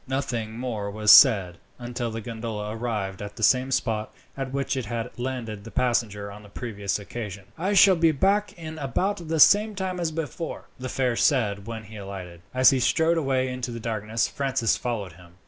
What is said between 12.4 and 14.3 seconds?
As he strode away into the darkness,